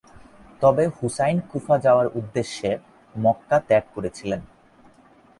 [0.61, 2.69] তবে Hussain Kufa যাওয়ার উদ্দেশ্যে
[3.15, 4.41] মক্কা ত্যাগ করেছিলেন।